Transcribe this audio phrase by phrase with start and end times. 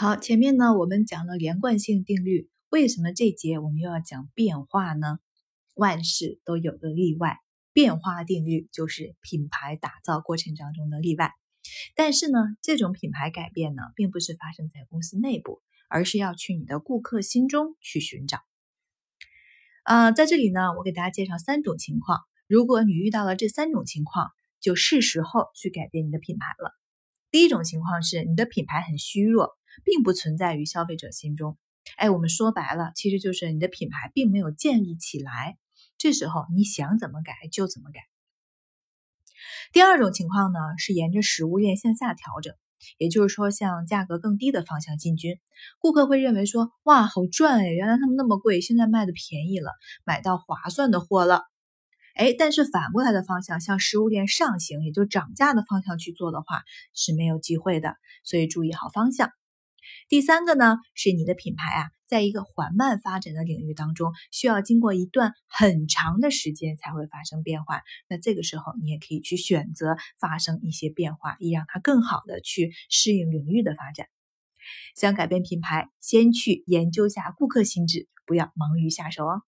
[0.00, 5.18] 好，前面呢我们讲了连贯性定律，为什么这节我们又要讲变化呢？
[5.74, 7.38] 万事都有个例外，
[7.72, 11.32] 变化定律就是品牌打造过程当中的例外。
[11.96, 18.38] 但是呢，这种品牌改变呢，并不是发生在公司内部，而是要去你的顾客心中去寻找。
[19.82, 24.30] 呃，在这里呢，我给大家介绍三种情况，如果你遇到了这三种情况，
[24.60, 26.70] 就是时候去改变你的品牌了。
[27.32, 29.58] 第一种情况是你的品牌很虚弱。
[29.84, 31.56] 并不存在于消费者心中，
[31.96, 35.56] 哎，我们说白了，其实就是你的品牌并没有建立起来。
[35.96, 38.00] 这时候你想怎么改就怎么改。
[39.72, 42.54] 第二种情况呢，是沿着食物链向下调整，
[42.98, 45.38] 也就是说向价格更低的方向进军。
[45.78, 49.72] 顾客会认为说，哇，好赚哎，原来他们那么贵，现在卖的便宜了，
[50.04, 51.42] 买到划算的货了。
[52.14, 56.62] 哎，但是反过来的方向，向食物链上行，也就涨价的方向去做的话，
[56.94, 57.94] 是没有机会的。
[58.24, 59.30] 所以注意好方向。
[60.08, 67.82] 第三个呢，是你的品牌啊，在一个缓慢发展的领域当中，需要经过一段很长的时间才会发生变化。
[68.08, 74.06] 那这个时候，你也可以去选择发生一些变化，以让它更好的去适应领域的发展。
[74.94, 79.42] 想改变品牌，先去研究下顾客心智，不要忙于下手哦。